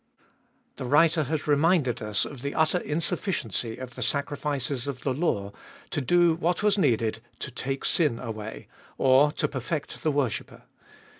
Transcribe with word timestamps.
THE 0.77 0.85
writer 0.85 1.25
has 1.25 1.45
reminded 1.45 2.01
us 2.01 2.25
of 2.25 2.41
the 2.41 2.55
utter 2.55 2.79
insufficiency 2.79 3.77
of 3.77 3.93
the 3.93 4.01
sacri 4.01 4.35
fices 4.35 4.87
of 4.87 5.01
the 5.01 5.13
law 5.13 5.51
to 5.91 6.01
do 6.01 6.33
what 6.33 6.63
was 6.63 6.75
needed 6.75 7.21
to 7.37 7.51
take 7.51 7.85
sin 7.85 8.17
away, 8.17 8.67
or 8.97 9.31
to 9.33 9.47
perfect 9.47 10.01
the 10.01 10.09
worshipper. 10.11 10.63